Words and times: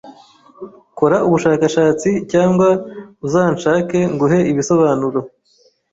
Kora 0.97 1.17
ubushakashatsi 1.27 2.09
cyangwa 2.31 2.69
uzanshake 3.25 3.99
nguhe 4.13 4.39
ibisobanuro 4.51 5.19